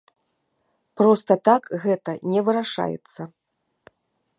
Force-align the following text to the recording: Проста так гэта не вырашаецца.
Проста 1.01 1.37
так 1.49 1.69
гэта 1.83 2.11
не 2.33 2.41
вырашаецца. 2.49 3.21